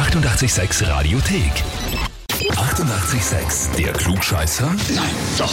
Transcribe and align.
886 0.00 0.80
Radiothek. 0.88 2.09
88,6. 2.60 3.74
Der 3.78 3.92
Klugscheißer? 3.94 4.66
Nein, 4.94 5.04
doch. 5.38 5.50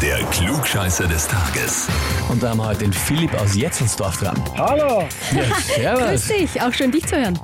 Der 0.00 0.16
Klugscheißer 0.30 1.06
des 1.06 1.28
Tages. 1.28 1.86
Und 2.30 2.42
da 2.42 2.48
haben 2.50 2.58
wir 2.60 2.66
heute 2.68 2.78
den 2.80 2.94
Philipp 2.94 3.34
aus 3.38 3.54
Jetzelsdorf 3.54 4.16
dran. 4.20 4.34
Hallo! 4.56 5.04
Ja, 5.82 5.94
Grüß 5.96 6.26
servus. 6.26 6.26
dich, 6.28 6.62
auch 6.62 6.72
schön 6.72 6.90
dich 6.92 7.06
zu 7.06 7.16
hören. 7.16 7.38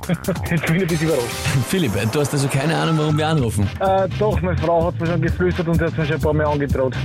Jetzt 0.49 0.65
bin 0.65 0.75
ich 0.77 0.81
ein 0.81 0.87
bisschen 0.87 1.07
überrascht. 1.09 1.25
Philipp, 1.69 1.91
du 2.11 2.19
hast 2.19 2.33
also 2.33 2.47
keine 2.47 2.75
Ahnung, 2.75 2.97
warum 2.97 3.17
wir 3.19 3.27
anrufen. 3.27 3.69
Äh, 3.79 4.09
doch, 4.17 4.41
meine 4.41 4.57
Frau 4.57 4.87
hat 4.87 4.99
mir 4.99 5.05
schon 5.05 5.21
geflüstert 5.21 5.67
und 5.67 5.79
hat 5.79 5.95
mir 5.95 6.05
schon 6.05 6.15
ein 6.15 6.21
paar 6.21 6.33
Mal 6.33 6.45
angedroht. 6.47 6.95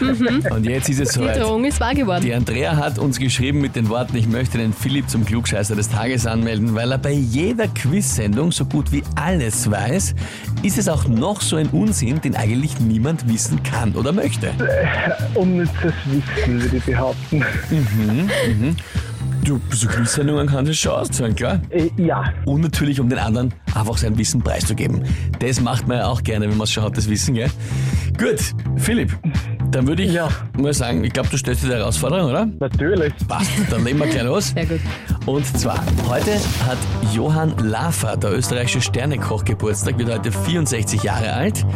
Und 0.50 0.64
jetzt 0.64 0.88
ist 0.88 1.00
es 1.00 1.10
Die 1.10 1.20
soweit. 1.20 1.40
Drohung 1.40 1.64
ist 1.64 1.78
wahr 1.80 1.94
geworden. 1.94 2.22
Die 2.24 2.34
Andrea 2.34 2.76
hat 2.76 2.98
uns 2.98 3.18
geschrieben 3.18 3.60
mit 3.60 3.76
den 3.76 3.88
Worten, 3.88 4.16
ich 4.16 4.26
möchte 4.26 4.58
den 4.58 4.72
Philipp 4.72 5.08
zum 5.08 5.24
Klugscheißer 5.24 5.76
des 5.76 5.88
Tages 5.88 6.26
anmelden, 6.26 6.74
weil 6.74 6.90
er 6.90 6.98
bei 6.98 7.12
jeder 7.12 7.68
Quiz-Sendung 7.68 8.50
so 8.52 8.64
gut 8.64 8.90
wie 8.92 9.04
alles 9.14 9.70
weiß, 9.70 10.14
ist 10.62 10.78
es 10.78 10.88
auch 10.88 11.06
noch 11.06 11.40
so 11.40 11.56
ein 11.56 11.68
Unsinn, 11.68 12.20
den 12.20 12.36
eigentlich 12.36 12.78
niemand 12.80 13.28
wissen 13.28 13.62
kann 13.62 13.94
oder 13.94 14.12
möchte. 14.12 14.52
Unnützes 15.34 15.94
Wissen, 16.06 16.62
würde 16.62 16.76
ich 16.76 16.84
behaupten. 16.84 17.44
Du, 19.44 19.60
so 19.70 19.86
Quiz-Sendungen 19.86 20.48
kannst 20.48 20.70
du 20.70 20.74
schon 20.74 20.92
auszahlen, 20.92 21.36
klar. 21.36 21.60
Äh, 21.70 21.88
ja, 21.96 22.32
Und 22.46 22.62
natürlich, 22.62 22.98
um 22.98 23.08
den 23.08 23.20
anderen 23.20 23.54
einfach 23.76 23.96
sein 23.96 24.18
Wissen 24.18 24.42
preiszugeben. 24.42 25.04
Das 25.38 25.60
macht 25.60 25.86
man 25.86 25.98
ja 25.98 26.06
auch 26.08 26.24
gerne, 26.24 26.50
wenn 26.50 26.56
man 26.56 26.64
es 26.64 26.72
schon 26.72 26.82
hat, 26.82 26.96
das 26.96 27.08
Wissen, 27.08 27.34
gell? 27.34 27.50
Gut, 28.18 28.40
Philipp, 28.76 29.16
dann 29.70 29.86
würde 29.86 30.02
ich 30.02 30.12
Ja. 30.12 30.28
mal 30.56 30.72
sagen, 30.72 31.02
ich 31.04 31.12
glaube, 31.12 31.28
du 31.28 31.36
stellst 31.36 31.62
dir 31.64 31.68
die 31.68 31.74
Herausforderung, 31.74 32.30
oder? 32.30 32.46
natürlich. 32.60 33.12
Passt, 33.28 33.50
dann 33.70 33.84
legen 33.84 33.98
wir 33.98 34.06
gleich 34.06 34.22
los. 34.24 34.48
Sehr 34.48 34.66
gut. 34.66 34.80
Und 35.26 35.44
zwar, 35.58 35.82
heute 36.08 36.32
hat 36.66 36.78
Johann 37.12 37.52
Lafer, 37.58 38.16
der 38.16 38.32
österreichische 38.36 38.80
Sternekoch, 38.80 39.44
Geburtstag, 39.44 39.98
wird 39.98 40.10
heute 40.10 40.30
64 40.30 41.02
Jahre 41.02 41.32
alt. 41.32 41.66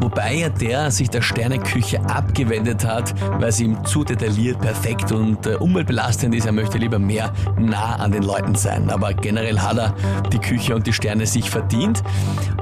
Wobei 0.00 0.34
ja 0.36 0.48
der 0.48 0.90
sich 0.92 1.10
der 1.10 1.20
Sterneküche 1.22 2.00
abgewendet 2.08 2.84
hat, 2.86 3.12
weil 3.40 3.50
sie 3.50 3.64
ihm 3.64 3.84
zu 3.84 4.04
detailliert, 4.04 4.60
perfekt 4.60 5.10
und 5.10 5.46
äh, 5.46 5.54
umweltbelastend 5.56 6.34
ist. 6.34 6.46
Er 6.46 6.52
möchte 6.52 6.78
lieber 6.78 6.98
mehr 7.00 7.32
nah 7.58 7.96
an 7.96 8.12
den 8.12 8.22
Leuten 8.22 8.54
sein. 8.54 8.88
Aber 8.90 9.12
generell 9.14 9.58
hat 9.58 9.78
er 9.78 9.94
die 10.32 10.38
Küche 10.38 10.74
und 10.74 10.86
die 10.86 10.92
Sterne 10.92 11.26
sich 11.26 11.50
verdient. 11.50 12.02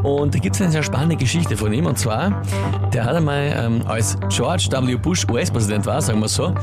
Und 0.03 0.34
da 0.34 0.39
gibt 0.39 0.56
es 0.56 0.62
eine 0.62 0.70
sehr 0.70 0.83
spannende 0.83 1.17
Geschichte 1.17 1.56
von 1.56 1.72
ihm. 1.72 1.84
Und 1.87 1.98
zwar, 1.98 2.41
der 2.94 3.05
hat 3.05 3.15
einmal, 3.17 3.53
ähm, 3.56 3.83
als 3.87 4.17
George 4.31 4.69
W. 4.70 4.96
Bush 4.96 5.26
US-Präsident 5.28 5.86
war, 5.86 6.00
sagen 6.00 6.20
wir 6.20 6.28
so, 6.28 6.54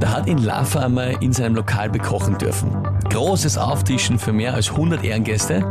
da 0.00 0.10
hat 0.10 0.26
ihn 0.26 0.38
Lafer 0.38 0.84
einmal 0.84 1.16
in 1.20 1.32
seinem 1.32 1.54
Lokal 1.54 1.88
bekochen 1.88 2.36
dürfen. 2.38 2.70
Großes 3.10 3.58
Auftischen 3.58 4.18
für 4.18 4.32
mehr 4.32 4.54
als 4.54 4.70
100 4.70 5.04
Ehrengäste. 5.04 5.64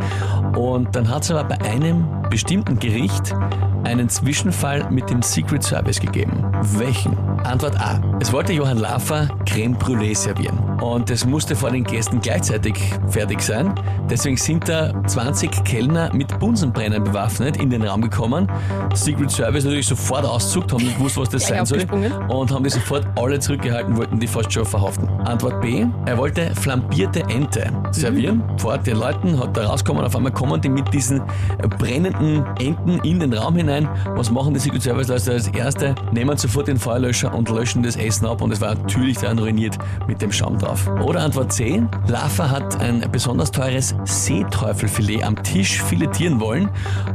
Und 0.55 0.95
dann 0.95 1.09
hat 1.09 1.23
es 1.23 1.31
aber 1.31 1.43
bei 1.43 1.61
einem 1.61 2.22
bestimmten 2.33 2.79
Gericht 2.79 3.35
einen 3.83 4.09
Zwischenfall 4.09 4.89
mit 4.89 5.07
dem 5.07 5.21
Secret 5.21 5.61
Service 5.61 5.99
gegeben. 5.99 6.43
Welchen? 6.79 7.15
Antwort 7.43 7.79
A. 7.79 8.01
Es 8.19 8.31
wollte 8.31 8.53
Johann 8.53 8.77
Lafer 8.77 9.27
Creme 9.45 9.77
Brûlée 9.77 10.15
servieren. 10.15 10.57
Und 10.81 11.11
es 11.11 11.25
musste 11.25 11.55
vor 11.55 11.69
den 11.69 11.83
Gästen 11.83 12.21
gleichzeitig 12.21 12.73
fertig 13.09 13.41
sein. 13.41 13.75
Deswegen 14.09 14.37
sind 14.37 14.67
da 14.67 14.93
20 15.05 15.63
Kellner 15.63 16.13
mit 16.13 16.39
Bunsenbrennern 16.39 17.03
bewaffnet 17.03 17.57
in 17.57 17.69
den 17.69 17.83
Raum 17.83 18.01
gekommen. 18.01 18.49
Secret 18.93 19.29
Service 19.29 19.65
natürlich 19.65 19.87
sofort 19.87 20.25
auszuckt, 20.25 20.71
haben 20.71 20.83
nicht 20.83 20.97
gewusst, 20.97 21.17
was 21.17 21.29
das 21.29 21.47
sein 21.47 21.65
soll. 21.65 21.85
Und 22.29 22.51
haben 22.51 22.63
die 22.63 22.69
sofort 22.69 23.05
alle 23.15 23.39
zurückgehalten, 23.39 23.95
wollten 23.95 24.19
die 24.19 24.27
fast 24.27 24.51
schon 24.51 24.65
verhaften. 24.65 25.07
Antwort 25.25 25.61
B. 25.61 25.85
Er 26.05 26.17
wollte 26.17 26.53
flambierte 26.55 27.21
Ente 27.29 27.69
servieren. 27.91 28.41
Vor 28.57 28.77
den 28.77 28.97
Leuten 28.97 29.39
hat 29.39 29.55
da 29.55 29.67
rauskommen, 29.67 30.03
auf 30.03 30.15
einmal 30.15 30.31
kommen 30.31 30.61
die 30.61 30.69
mit 30.69 30.93
diesen 30.93 31.21
brennenden 31.77 32.22
Enten 32.59 32.99
in 33.03 33.19
den 33.19 33.33
Raum 33.33 33.55
hinein. 33.55 33.87
Was 34.15 34.31
machen 34.31 34.53
die 34.53 34.59
Secret 34.59 34.81
Service 34.81 35.07
Leute 35.07 35.31
als 35.31 35.47
Erste? 35.47 35.95
Nehmen 36.11 36.37
sofort 36.37 36.67
den 36.67 36.77
Feuerlöscher 36.77 37.33
und 37.33 37.49
löschen 37.49 37.83
das 37.83 37.95
Essen 37.95 38.25
ab 38.25 38.41
und 38.41 38.51
es 38.51 38.61
war 38.61 38.75
natürlich 38.75 39.17
dann 39.17 39.39
ruiniert 39.39 39.77
mit 40.07 40.21
dem 40.21 40.31
Schaum 40.31 40.57
drauf. 40.57 40.89
Oder 41.03 41.21
Antwort 41.21 41.51
C. 41.51 41.83
Laffer 42.07 42.49
hat 42.49 42.79
ein 42.79 43.03
besonders 43.11 43.51
teures 43.51 43.95
Seeteufelfilet 44.05 45.23
am 45.23 45.41
Tisch 45.43 45.81
filetieren 45.81 46.39
wollen 46.39 46.69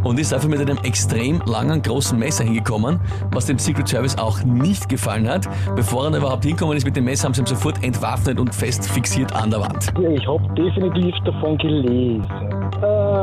und 0.04 0.18
ist 0.20 0.32
dafür 0.32 0.50
mit 0.50 0.60
einem 0.60 0.78
extrem 0.84 1.40
langen, 1.46 1.82
großen 1.82 2.18
Messer 2.18 2.44
hingekommen, 2.44 3.00
was 3.32 3.46
dem 3.46 3.58
Secret 3.58 3.88
Service 3.88 4.18
auch 4.18 4.42
nicht 4.44 4.88
gefallen 4.88 5.28
hat. 5.28 5.48
Bevor 5.74 6.10
er 6.10 6.16
überhaupt 6.16 6.44
hinkommen 6.44 6.76
ist 6.76 6.84
mit 6.84 6.96
dem 6.96 7.04
Messer, 7.04 7.24
haben 7.24 7.34
sie 7.34 7.42
ihn 7.42 7.46
sofort 7.46 7.82
entwaffnet 7.82 8.38
und 8.38 8.54
fest 8.54 8.88
fixiert 8.88 9.32
an 9.32 9.50
der 9.50 9.60
Wand. 9.60 9.92
Ich 9.98 10.26
habe 10.26 10.54
definitiv 10.54 11.14
davon 11.24 11.56
gelesen. 11.58 12.57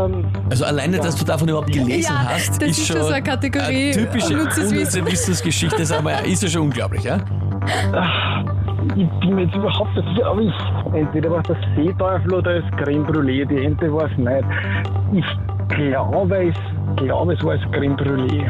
Ähm, 0.06 0.26
Also 0.50 0.66
alleine, 0.66 0.98
dass 0.98 1.16
du 1.16 1.26
davon 1.26 1.50
überhaupt 1.50 1.72
gelesen 1.72 2.14
Ja, 2.14 2.30
hast, 2.30 2.62
das 2.62 2.70
ist, 2.70 2.80
ist 2.80 2.88
schon 2.88 3.02
so 3.02 3.08
eine 3.08 3.24
Kategorie, 3.24 3.94
eine 3.94 4.08
typische 4.08 5.06
Wissensgeschichte, 5.06 5.82
ist 5.82 5.92
aber 5.92 6.24
ist 6.26 6.44
ja 6.44 6.50
schon 6.50 6.64
unglaublich, 6.64 7.04
ja? 7.04 7.18
ich 8.96 9.10
bin 9.20 9.36
mir 9.36 9.44
jetzt 9.46 9.56
überhaupt 9.56 9.96
nicht 9.96 10.08
sicher, 10.10 10.28
aber 10.28 10.42
ich, 10.42 10.54
entweder 10.94 11.32
war 11.32 11.40
es 11.40 11.48
der 11.48 11.58
Seeteufel 11.76 12.34
oder 12.34 12.62
das 12.62 12.72
Creme 12.84 13.06
Brûlée, 13.06 13.46
die 13.46 13.66
Ente 13.66 13.92
war 13.92 14.10
es 14.10 14.18
nicht. 14.18 14.46
Ich 15.14 15.55
glaube, 15.70 16.50
es, 16.50 16.56
glaube, 16.98 17.34
es 17.34 17.44
war 17.44 17.58
das 17.58 17.72
Creme 17.72 17.96
Brûlée. 17.96 18.46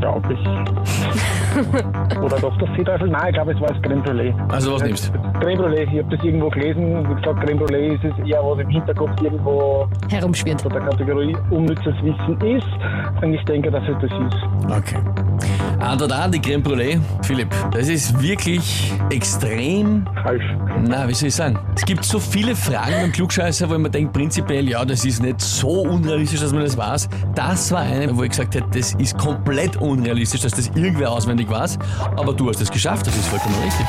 Glaube 0.00 0.32
ich. 0.32 2.18
oder 2.18 2.36
doch 2.40 2.56
der 2.58 2.68
Seeteufel? 2.76 3.08
Nein, 3.08 3.28
ich 3.28 3.34
glaube, 3.34 3.52
es 3.52 3.60
war 3.60 3.68
das 3.68 3.82
Creme 3.82 4.02
Brûlée. 4.02 4.34
Also 4.52 4.74
was 4.74 4.82
nimmst 4.82 5.12
Creme 5.40 5.60
Brûlée, 5.60 5.82
ich 5.82 5.98
habe 5.98 6.16
das 6.16 6.24
irgendwo 6.24 6.48
gelesen. 6.50 7.08
Wie 7.08 7.14
gesagt, 7.14 7.44
Creme 7.44 7.58
Brûlée 7.58 7.94
ist 7.94 8.04
es 8.04 8.26
eher, 8.26 8.42
was 8.42 8.58
im 8.58 8.68
Hinterkopf 8.68 9.22
irgendwo 9.22 9.88
Herumschwirrt. 10.10 10.62
von 10.62 10.72
der 10.72 10.82
Kategorie 10.82 11.36
unnützes 11.50 11.94
Wissen 12.02 12.40
ist. 12.40 13.22
Und 13.22 13.34
ich 13.34 13.44
denke, 13.44 13.70
dass 13.70 13.82
es 13.84 13.96
das 14.00 14.10
ist. 14.10 14.42
Okay. 14.66 14.98
Antwort 15.82 16.12
A, 16.12 16.28
die 16.28 16.40
Creme 16.40 16.62
Brûlée. 16.62 17.00
Philipp, 17.22 17.48
das 17.72 17.88
ist 17.88 18.20
wirklich 18.22 18.92
extrem, 19.10 20.06
Falsch. 20.22 20.44
na, 20.84 21.08
wie 21.08 21.14
soll 21.14 21.28
ich 21.28 21.34
sagen? 21.34 21.58
Es 21.74 21.84
gibt 21.84 22.04
so 22.04 22.18
viele 22.20 22.54
Fragen 22.54 22.92
beim 23.00 23.12
Klugscheißer, 23.12 23.68
wo 23.68 23.76
man 23.76 23.90
denkt, 23.90 24.12
prinzipiell, 24.12 24.68
ja, 24.68 24.84
das 24.84 25.04
ist 25.04 25.22
nicht 25.22 25.40
so 25.40 25.82
unrealistisch, 25.82 26.40
dass 26.40 26.52
man 26.52 26.62
das 26.62 26.76
weiß. 26.76 27.08
Das 27.34 27.72
war 27.72 27.80
eine, 27.80 28.16
wo 28.16 28.22
ich 28.22 28.30
gesagt 28.30 28.54
hätte, 28.54 28.66
das 28.72 28.94
ist 28.94 29.18
komplett 29.18 29.76
unrealistisch, 29.76 30.40
dass 30.42 30.52
das 30.52 30.68
irgendwer 30.74 31.10
auswendig 31.10 31.50
weiß. 31.50 31.78
Aber 32.16 32.32
du 32.32 32.48
hast 32.48 32.60
es 32.60 32.70
geschafft, 32.70 33.06
das 33.06 33.16
ist 33.16 33.26
vollkommen 33.26 33.56
richtig. 33.64 33.86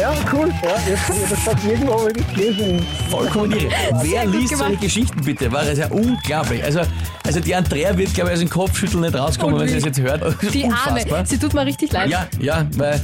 Ja, 0.00 0.12
cool. 0.32 0.48
Ja, 0.62 0.76
jetzt, 0.88 1.30
das 1.30 1.46
hat 1.46 1.64
irgendwo 1.64 2.08
ich 2.08 2.34
gelesen. 2.34 2.86
Vollkommen 3.10 3.52
irre. 3.52 3.68
Wer 4.02 4.24
liest 4.26 4.48
solche 4.48 4.64
gemacht. 4.64 4.80
Geschichten 4.80 5.20
bitte? 5.24 5.52
War 5.52 5.64
das 5.64 5.78
ja 5.78 5.88
unglaublich. 5.90 6.64
Also, 6.64 6.80
also 7.26 7.40
die 7.40 7.54
Andrea 7.54 7.96
wird, 7.96 8.14
glaube 8.14 8.30
ich, 8.30 8.34
aus 8.34 8.40
dem 8.40 8.48
Kopfschütteln 8.50 9.02
nicht 9.02 9.14
rauskommen, 9.14 9.60
wenn 9.60 9.73
das 9.74 9.84
jetzt 9.84 10.00
hört. 10.00 10.22
Die 10.54 10.64
Unfassbar. 10.64 11.18
Arme. 11.18 11.26
Sie 11.26 11.38
tut 11.38 11.54
mir 11.54 11.66
richtig 11.66 11.92
leid. 11.92 12.08
Ja, 12.10 12.26
ja, 12.40 12.66
weil 12.76 13.00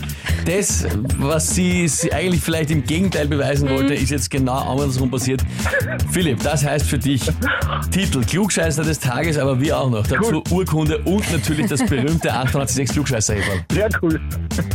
das, 0.47 0.87
was 1.19 1.55
sie, 1.55 1.87
sie 1.89 2.13
eigentlich 2.13 2.41
vielleicht 2.43 2.71
im 2.71 2.85
Gegenteil 2.85 3.29
beweisen 3.29 3.69
Mhm. 3.69 3.75
wollte, 3.75 3.95
ist 3.95 4.11
jetzt 4.11 4.31
genau 4.31 4.59
andersrum 4.59 5.11
passiert. 5.11 5.43
Philipp, 6.11 6.43
das 6.43 6.65
heißt 6.65 6.87
für 6.87 6.99
dich 6.99 7.23
Titel 7.91 8.23
Klugscheißer 8.25 8.83
des 8.83 8.99
Tages, 8.99 9.39
aber 9.39 9.61
wir 9.61 9.79
auch 9.79 9.91
noch. 9.91 10.07
Dazu 10.07 10.43
Urkunde 10.51 10.99
und 11.05 11.31
natürlich 11.33 11.67
das 11.67 11.85
berühmte 11.85 12.33
886 12.33 12.89
klugscheißer 12.95 13.35
-Heferl. 13.35 13.75
Sehr 13.75 13.89
cool. 14.03 14.21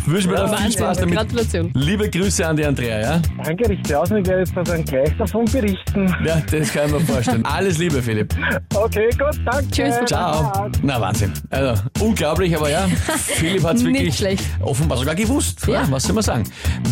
Wünschen 0.05 0.31
wir 0.31 0.37
dir 0.45 0.57
viel. 0.57 0.71
Spaß 0.71 0.97
damit. 0.99 1.15
Gratulation. 1.15 1.71
Liebe 1.73 2.09
Grüße 2.09 2.45
an 2.45 2.55
die 2.57 2.65
Andrea, 2.65 2.99
ja? 3.01 3.21
Danke, 3.43 3.69
richtig 3.69 3.95
aus. 3.95 4.09
Ich 4.11 4.25
werde 4.27 4.39
jetzt 4.39 4.53
dann 4.55 4.83
gleich 4.85 5.09
davon 5.17 5.45
berichten. 5.45 6.07
Ja, 6.25 6.41
das 6.51 6.71
kann 6.73 6.85
ich 6.87 6.91
mir 6.93 6.99
vorstellen. 7.01 7.45
Alles 7.55 7.77
Liebe, 7.77 8.01
Philipp. 8.01 8.33
Okay, 8.73 9.09
gut, 9.11 9.39
danke. 9.45 9.69
Tschüss. 9.71 9.95
Ciao. 10.05 10.69
Na, 10.81 10.99
Wahnsinn. 11.01 11.33
Also, 11.49 11.81
unglaublich, 11.99 12.55
aber 12.55 12.69
ja, 12.69 12.87
Philipp 13.17 13.63
hat 13.63 13.77
es 13.77 13.83
wirklich 13.85 14.15
schlecht. 14.15 14.43
offenbar 14.61 14.97
sogar 14.97 15.15
gewusst. 15.15 15.65
Ja. 15.67 15.73
Ja. 15.83 15.91
was 15.91 16.03
soll 16.03 16.13
man 16.15 16.23
sagen? 16.23 16.43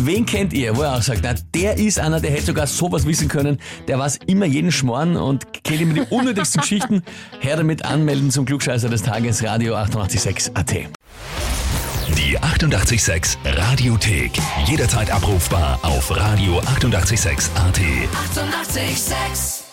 Wen 0.02 0.24
kennt 0.26 0.52
ihr, 0.52 0.76
wo 0.76 0.82
er 0.82 0.94
auch 0.96 1.02
sagt, 1.02 1.20
na, 1.22 1.34
der 1.54 1.78
ist 1.78 1.98
einer, 1.98 2.20
der 2.20 2.30
hätte 2.30 2.46
sogar 2.46 2.66
sowas 2.66 3.06
wissen 3.06 3.28
können, 3.28 3.58
der 3.88 3.98
weiß 3.98 4.18
immer 4.26 4.46
jeden 4.46 4.72
Schmoren 4.72 5.16
und 5.16 5.64
kennt 5.64 5.80
immer 5.80 5.94
die 5.94 6.00
unnötigsten 6.10 6.60
Geschichten. 6.60 7.02
Her 7.40 7.56
damit 7.56 7.84
anmelden 7.84 8.30
zum 8.30 8.44
Klugscheißer 8.44 8.88
des 8.88 9.02
Tages, 9.02 9.42
Radio 9.42 9.74
886 9.76 10.56
AT. 10.56 10.72
Die 12.18 12.38
88,6 12.38 13.36
Radiothek. 13.44 14.32
Jederzeit 14.66 15.10
abrufbar 15.10 15.78
auf 15.82 16.10
radio886.at. 16.10 17.00
88,6. 17.00 17.50
Eighty-eight, 18.76 18.98
sex. 18.98 19.63